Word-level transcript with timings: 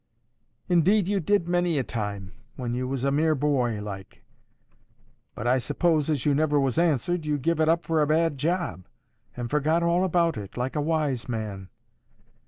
'—'Indeed 0.67 1.07
you 1.07 1.19
did 1.19 1.47
many 1.47 1.77
a 1.77 1.83
time, 1.83 2.31
when 2.55 2.73
you 2.73 2.87
was 2.87 3.03
a 3.03 3.11
mere 3.11 3.35
boy, 3.35 3.79
like; 3.83 4.23
but 5.35 5.45
I 5.45 5.59
suppose, 5.59 6.09
as 6.09 6.25
you 6.25 6.33
never 6.33 6.59
was 6.59 6.79
answered, 6.79 7.23
you 7.23 7.37
give 7.37 7.59
it 7.59 7.69
up 7.69 7.85
for 7.85 8.01
a 8.01 8.07
bad 8.07 8.39
job, 8.39 8.87
and 9.37 9.51
forgot 9.51 9.83
all 9.83 10.03
about 10.03 10.37
it, 10.37 10.57
like 10.57 10.75
a 10.75 10.81
wise 10.81 11.29
man. 11.29 11.69